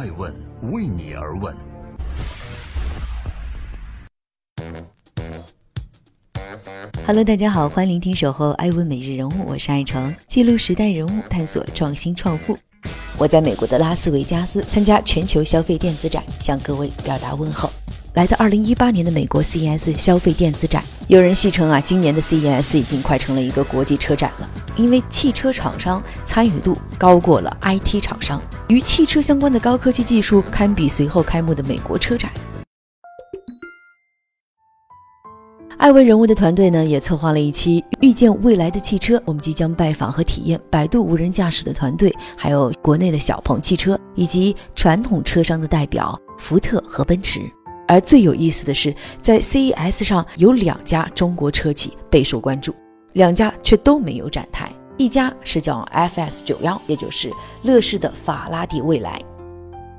[0.00, 0.34] 爱问
[0.72, 1.54] 为你而问。
[7.06, 12.56] Hello，大家好，欢迎聆听《守候爱问每日人物》，我是爱成，记录时代人物，探索创新创富。
[13.18, 17.70] 我在美国的拉斯维加斯参加全球消费电子展，向各位表达问候。
[18.14, 24.48] 来到二零一八年的美国 CES 消费电子展，有人戏称啊，今年的 CES 已经快成了一个国际车展了，
[24.80, 32.32] 因为汽车厂商参与度高过了 IT 厂商，与汽车相关的高科技技术堪比随后开幕的美国车展。
[35.76, 39.20] 艾问人物的团队呢，也策划了一期遇见未来的汽车。
[39.26, 47.40] 我们即将拜访和体验百度无人驾驶的团队，还有国内的小鹏汽车以及传统车商的代表福特和奔驰。
[47.86, 52.74] 而最有意思的是，在 CES 上有两家中国车企备受关注，
[53.14, 54.70] 两家却都没有展台。
[54.96, 59.20] 一家是叫 FS 九幺，也就是乐视的法拉第未来。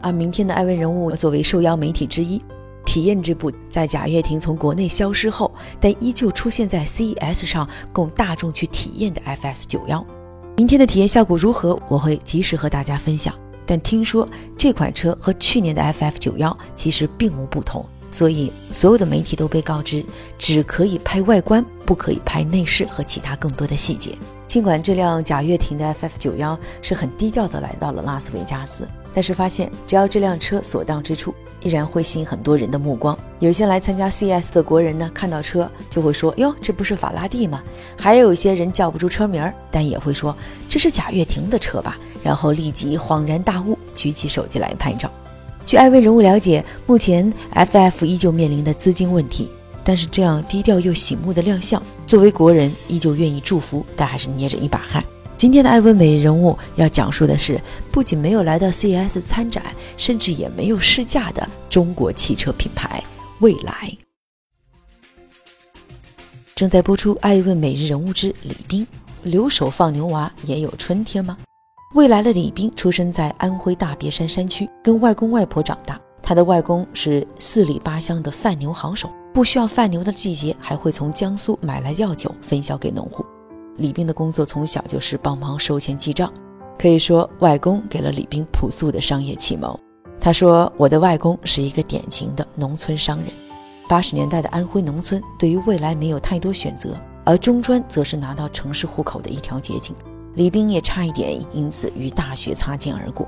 [0.01, 2.41] 而明天的艾问人物作为受邀媒体之一。
[2.83, 10.05] 体验这部在贾跃亭从国内消失后，但依旧出现在 CES 上供大众去体验的 FS 九幺，
[10.57, 11.79] 明天的体验效果如何？
[11.87, 13.33] 我会及时和大家分享。
[13.65, 20.05] 但听说这款车和去年的 FF 九幺其实并无不同，所以所有的媒体都被告知
[20.37, 24.15] 只可以拍外观，不可以拍内饰和其他更多的细节。
[24.47, 28.87] 尽管这辆贾跃亭的 FF 九幺是很低调的来到了拉斯维加斯。
[29.13, 33.17] 但是发现，只要这辆车所到之处，依然会吸引很多人的目光。
[33.39, 37.61] 有些来参加 CS 的国人呢，看到车就会说：“哟，这不是法拉第吗？”
[37.99, 40.33] 还有一些人叫不出车名儿，但也会说
[40.69, 45.11] ：“这是贾跃亭的车吧？”然后立即恍然大悟，举起手机来拍照。
[45.65, 49.49] 据艾薇人物了解，目前 FF 依旧面临的资金问题，
[49.83, 55.03] 但是这样低调又醒目的亮相，作为国人依旧愿意祝福，但还是捏着一把汗。
[55.37, 57.59] 今天的艾问美人物要讲述的是，
[57.89, 59.63] 不仅没有来到 CES 参展，
[59.97, 63.01] 甚至也没有试驾的中国汽车品牌
[63.39, 63.95] 蔚来。
[66.53, 68.85] 正在播出《艾问每日人物之李斌》，
[69.23, 71.37] 留守放牛娃也有春天吗？
[71.93, 75.99] 未来的李斌出生在安徽大别山山区，跟外公外婆长大。
[76.21, 83.25] 他的外公是四里八乡的贩牛好手，不需要贩牛的季节，还会从江苏买来药酒分销给农户。
[83.75, 86.31] 李斌的工作从小就是帮忙收钱记账，
[86.79, 89.77] 可以说外公给了李斌朴素的商业启蒙。
[90.17, 93.27] 他说：“我的外公是一个典型的农村商人。
[93.89, 99.93] 八十年代的安徽农村对于未来没有太多选择，而中专则是拿到城市户口的一条捷径。
[100.35, 103.27] 李斌也差一点因此与大学擦肩而过。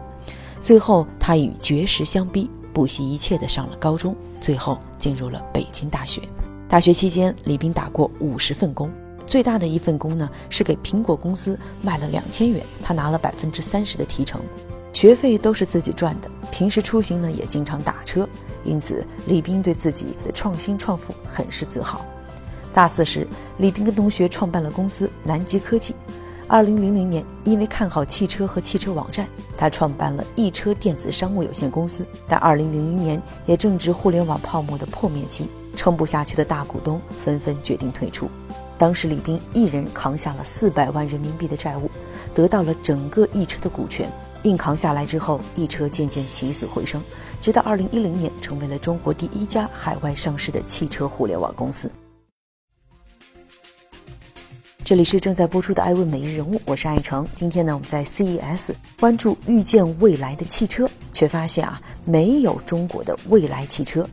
[0.62, 6.22] 最后，他与绝食相逼，不惜一切的上了高中，最后进入了北京大学。
[6.70, 8.90] 大学期间，李斌打过五十份工。”
[9.26, 14.42] 最大的一份工呢，是给苹果公司卖了两千元，他拿了百分之三十的提成，
[14.92, 16.30] 学费都是自己赚的。
[16.52, 18.28] 平时出行呢，也经常打车，
[18.66, 22.06] 因此李斌对自己的创新创富很是自豪。
[22.74, 23.26] 大四时，
[23.60, 25.96] 李斌跟同学创办了公司南极科技。
[26.54, 29.28] 二零零零年，因为看好汽车和汽车网站，
[29.58, 32.06] 他创办了易车电子商务有限公司。
[32.28, 38.30] 但二零零零年也正值互联网泡沫的破灭期，撑不下去的大股东纷纷决定退出。
[38.78, 41.90] 当时李斌一人扛下了四百万人民币的债务，
[42.36, 44.08] 得到了整个易车的股权。
[44.44, 47.02] 硬扛下来之后，易车渐渐起死回生，
[47.42, 51.90] 直到二零一零年成为了中国第一家海外上市的汽车互联网公司。
[54.86, 57.26] 这里是正在播出的《爱问每日人物》，我是爱成。
[57.36, 64.06] 今天呢，我们在 CES 关注遇见未来的汽车，却发现啊，没有中国的未来汽车。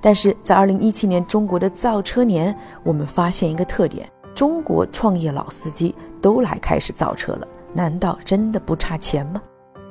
[0.00, 5.92] 但是在二零一七年中国的造车年，我们发现一个特点：中国创业老司机
[6.22, 7.48] 都来开始造车了。
[7.74, 9.42] 难道真的不差钱吗？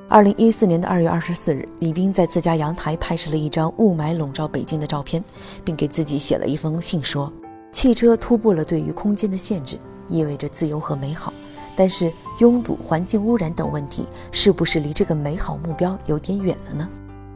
[0.08, 5.22] 二零一四年的二月二十四日，李斌在自家阳台拍摄了一张雾霾笼罩北京的照片，
[5.66, 7.30] 并给自己写了一封信，说
[7.74, 11.32] ：“汽车突破了对于空间的限制，意味着自由和美好。
[11.76, 16.90] 但是拥堵、环境污染等问题，是不是离这个美好目标有点远了呢？”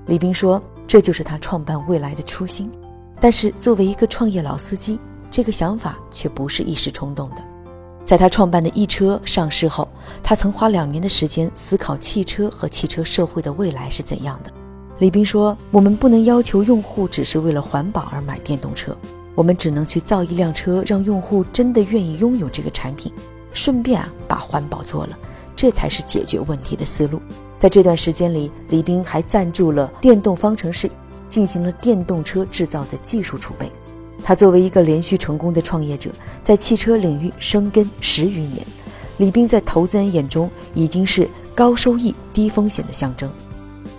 [0.08, 0.62] 李斌说。
[0.90, 2.68] 这就是他创办未来的初心，
[3.22, 5.00] 但是作为一个创业老司机，
[5.30, 7.36] 这个想法却不是一时冲动的。
[8.04, 9.88] 在他创办的易车上市后，
[10.24, 14.52] 他曾花两年的时间思考汽车和汽车社会的未来是怎样的。
[14.98, 18.98] 李斌说：“我们不能要求用户只是为了环保而买电动车，
[19.40, 23.10] 我们只能去造一辆车，让用户真的愿意拥有这个产品，
[23.54, 25.18] 顺便啊把环保做了，
[25.56, 27.22] 这才是解决问题的思路。”
[27.58, 30.92] 在这段时间里，李斌还赞助了电动方程式，
[31.30, 33.72] 进行了电动车制造的技术储备。
[34.22, 36.12] 他作为一个连续成功的创业者，
[36.44, 38.68] 在汽车领域生根十余年，
[39.20, 43.32] 李斌在投资人眼中已经是高收益、低风险的象征。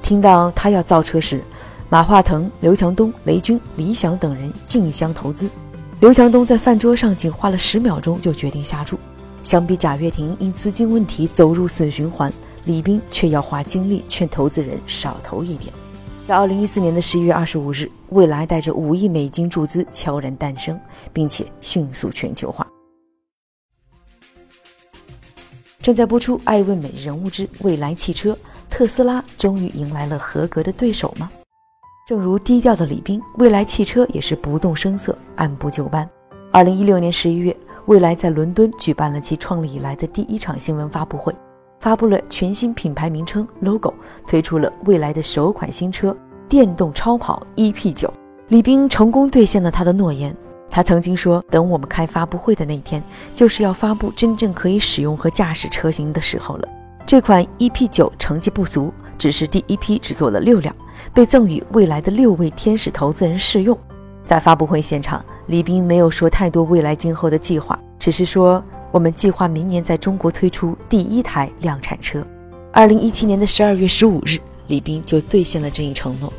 [0.02, 1.42] 听到他要造车时，
[1.90, 5.50] 马化腾、刘强东、雷军、李想等人竞相投资。
[5.98, 8.96] 刘强东在饭桌上仅花了十秒钟就决定下注。
[9.42, 12.32] 相比贾跃亭因资金问题走入死循环，
[12.64, 15.72] 李斌却要花精力劝投资人少投一点。
[16.28, 20.78] 在二零一四年的十一月二十五日，蔚来带着五亿美金注资悄然诞生，
[21.12, 22.64] 并且迅速全球化。
[25.82, 28.32] 正在播出《爱问美人物之未来汽车》，
[28.68, 31.28] 特斯拉终于迎来了合格的对手吗？
[32.10, 36.10] 正如低调的李斌，蔚来汽车也是不动声色，按部就班。
[36.50, 37.56] 二零一六年十一月。
[37.86, 41.32] 蔚来在伦敦举办了其创立以来的第一场新闻发布会，
[41.78, 43.94] 发布了全新品牌名称 logo，
[44.26, 46.14] 推出了蔚来的首款新车
[46.48, 48.10] 电动超跑 EP9。
[48.48, 50.36] 李斌成功兑现了他的诺言，
[50.68, 53.00] 他曾经说：“等我们开发布会的那一天，
[53.36, 56.68] 就是要发布真正可以使用和驾驶车型的时候了。”
[57.10, 60.72] 这款 EP9 成绩不俗，只是第一批只做了六辆，
[61.12, 63.76] 被赠予未来的六位天使投资人试用。
[64.24, 68.62] 在发布会现场，李斌没有说太多未来今后的计划，只是说
[68.92, 72.24] 我们计划明年在中国推出第一台量产车。
[72.70, 76.32] 二零一七年的十二月十五日，李斌就兑现了这一承诺。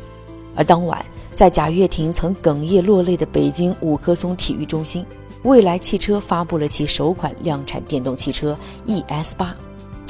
[0.56, 5.04] 而当晚，在贾跃亭曾哽咽落泪的北京五棵松体育中心，
[5.42, 9.54] 蔚来汽车发布了其首款量产电动汽车 ES 八。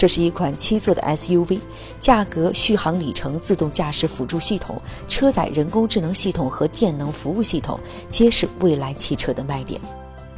[0.03, 1.61] 这是一款七座的 SUV，
[2.01, 7.79] 价格、续航里程、自动驾驶辅助系统、车载人工智能系统和电能服务系统，
[8.11, 9.81] 皆是蔚来汽车的卖点。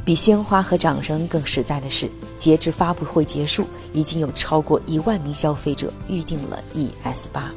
[0.05, 2.07] 比鲜花和掌声更实在的是，
[2.37, 7.51] 截至发布会结束，已经有超过一万名消费者预定了 ES 八。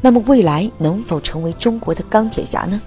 [0.00, 2.80] 那么，未来能否成为中国的钢铁侠呢？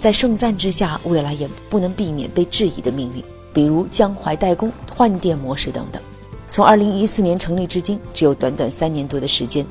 [0.00, 6.00] 在盛赞之下，未来也不能避免被质疑的命运，比如江淮代工、换电模式等等。
[6.50, 9.64] 从二零一四年成立至今，只有短短三年多的时间，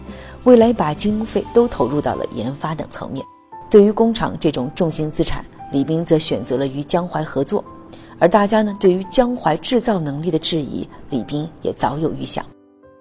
[0.46, 3.24] 未来把经费都投入到了研发等层面。
[3.70, 5.44] 对于工厂这种重型资产，
[5.74, 7.64] 李斌则选择了与江淮合作。
[8.18, 12.46] 而大家呢，对于江淮制造能力的质疑，李斌也早有预想。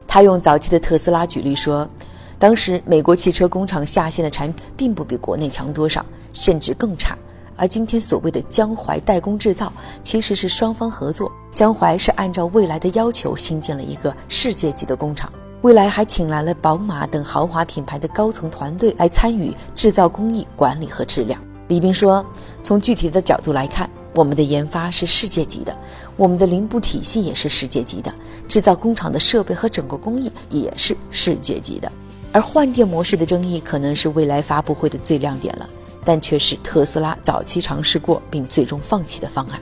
[0.08, 1.88] 他用早期的特斯拉举例说，
[2.36, 7.16] 当时美国汽车工厂下线的产品并不比国内强多少，甚至更差。
[7.58, 9.70] 而今天所谓的江淮代工制造，
[10.02, 11.30] 其实是双方合作。
[11.54, 15.30] 江淮是按照未来的要求新建了一个世界级的工厂，
[15.62, 21.38] 未来还请来了宝马等豪华品牌的高层团队来参与制造工艺管理和质量。
[21.66, 22.24] 李斌说
[22.62, 25.76] ：“从具体的角度来看，我们的研发是世界级的，
[26.16, 28.14] 我们的零部体系也是世界级的，
[28.46, 31.90] 制造工厂的设备和整个工艺也是世界级的。
[32.30, 35.68] 而换电模式的争议可能是未来发布会的最亮点了，
[36.08, 39.60] 但却是特斯拉早期尝试过并最终放弃的方案。”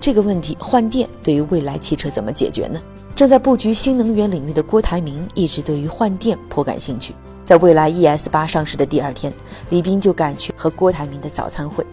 [0.00, 2.80] 这个问题换电对于未来汽车怎么解决呢？
[3.14, 7.14] 正在布局新能源领域的郭台铭一直对于换电颇感兴趣。
[7.44, 9.30] 在未来 ES 八上市的第二天，
[9.68, 11.84] 李斌就赶去和郭台铭的早餐会。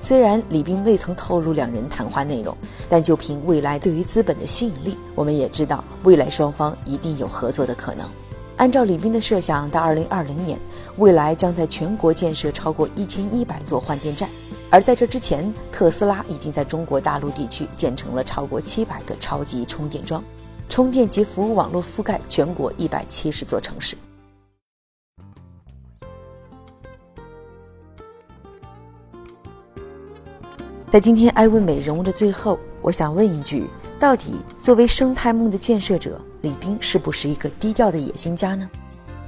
[0.00, 2.54] 虽然李斌未曾透露两人谈话内容，
[2.88, 8.04] 但就凭未来对于资本的吸引力，我们也知道未来双方一定有合作的可能。
[8.56, 10.58] 按照李斌的设想，到二零二零年，
[10.96, 14.28] 未来将在全国建设超过一千一百座换电站。
[14.70, 20.22] 而在这之前，特斯拉已经在中国大陆地区建成了超过七百个超级充电桩，
[20.68, 23.96] 充电及服务网络覆盖全国一百七十座城市。
[30.92, 33.66] 在今天艾问美人物的最后，我想问一句：
[33.98, 38.68] 到底作为生态梦的建设者，李斌是不是一个低调的野心家呢？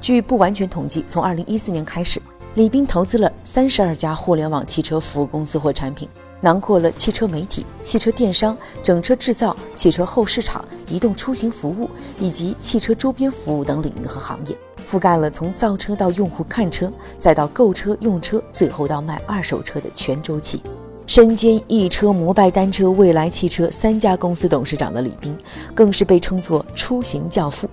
[0.02, 2.20] 据不完全统计，从二零一四年开始。
[2.56, 6.06] 李斌投资了三十二家互联网汽车服务公司或产品，
[6.42, 14.54] 囊括了汽车媒体、汽车电商、整车制造、汽车后市场、移动出行服务以及汽车周边服务等领域和行业，
[14.86, 20.62] 覆盖了从造车到用户看车，再到购车用车，最后到卖二手车的全周期。
[21.06, 25.36] 身兼易车、摩拜单车、蔚来汽车三家公司董事长的李斌，
[25.72, 27.68] 更是被称作出行教父。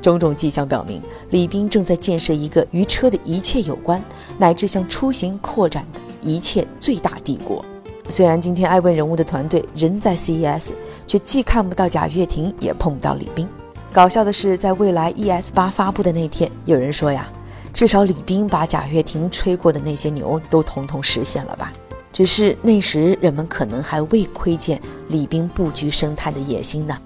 [0.00, 4.02] 种种迹象表明，李斌正在建设一个与车的一切有关，
[4.38, 7.62] 乃至向出行扩展的一切最大帝国。
[8.08, 10.70] 虽然今天艾问人物的团队人在 CES，
[11.06, 13.46] 却既看不到贾跃亭，也碰不到李斌。
[13.92, 17.28] 搞笑的是，在未来 ES 八发布的那天，有人说呀，
[17.74, 21.70] 至少李斌把贾跃亭吹过的那些牛都统统实现了吧？
[22.12, 26.96] 只是那时人们可能还未窥见李斌布局生态的野心呢。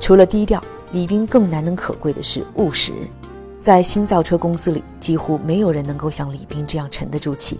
[0.00, 0.62] 除了低调。
[0.92, 2.92] 李斌更难能可贵的是务实，
[3.60, 7.58] 在新造车公司里，几乎没有人能够像李斌这样沉得住气。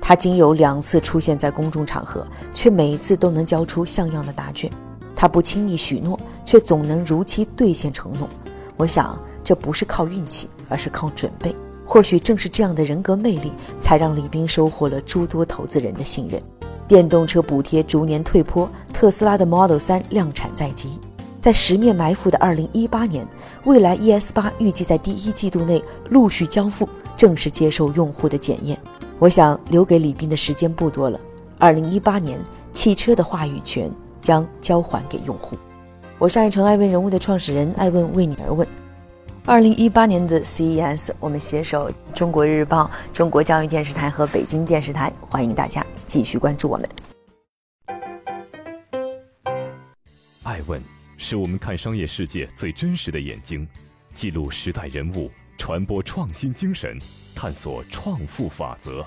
[0.00, 4.72] 他仅有两次出现在公众场合，却每次都能交出像样的答卷。
[5.14, 8.26] 他不轻易许诺，却总能如期兑现承诺。
[8.78, 11.54] 我想，这不是靠运气，而是靠准备。
[11.92, 16.42] 或许正是这样的人格魅力，才让李斌收获了诸多投资人的信任。
[16.88, 20.98] 电动车补贴逐年退坡，特斯拉的 Model 3量产在即。
[21.38, 23.28] 在十面埋伏的2018年，
[23.64, 28.78] 蔚来 ES8 预计在第一季度内陆续交付，正式接受用户的检验。
[29.18, 31.20] 我想留给李斌的时间不多了。
[31.60, 32.40] 2018年，
[32.72, 35.58] 汽车的话语权将交还给用户。
[36.18, 38.66] 我是爱成爱问人物的创始人，爱问为你而问。
[39.44, 46.88] 二零一八年的 CES，我们携手中国日报、中国教育电视台和北京电视台，欢迎大家继续关注我们。
[50.44, 50.80] 爱问。
[51.18, 53.66] 是我们看商业世界最真实的眼睛，
[54.12, 56.98] 记录时代人物，传播创新精神，
[57.34, 59.06] 探索创富法则。